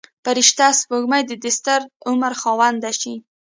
فرشته 0.25 0.65
سپوږمۍ 0.79 1.21
د 1.27 1.31
دستر 1.43 1.79
عمر 2.09 2.33
خاونده 2.41 2.91
شي. 2.99 3.15